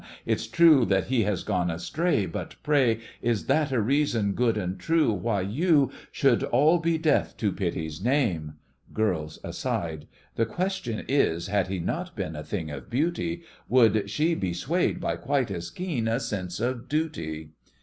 It's 0.25 0.47
true 0.47 0.83
that 0.85 1.03
he 1.09 1.25
has 1.25 1.43
gone 1.43 1.69
astray, 1.69 2.25
But 2.25 2.55
pray 2.63 3.01
Is 3.21 3.45
that 3.45 3.71
a 3.71 3.79
reason 3.79 4.33
good 4.33 4.57
and 4.57 4.79
true 4.79 5.13
Why 5.13 5.41
you 5.41 5.91
Should 6.11 6.41
all 6.45 6.79
be 6.79 6.97
deaf 6.97 7.37
to 7.37 7.51
pity's 7.51 8.03
name? 8.03 8.53
GIRLS: 8.95 9.37
(aside): 9.43 10.07
The 10.37 10.47
question 10.47 11.05
is, 11.07 11.49
had 11.49 11.67
he 11.67 11.77
not 11.77 12.15
been 12.15 12.35
A 12.35 12.43
thing 12.43 12.71
of 12.71 12.89
beauty, 12.89 13.43
Would 13.69 14.09
she 14.09 14.33
be 14.33 14.53
swayed 14.55 14.99
by 14.99 15.17
quite 15.17 15.51
as 15.51 15.69
keen 15.69 16.07
A 16.07 16.19
sense 16.19 16.59
of 16.59 16.89
duty? 16.89 17.51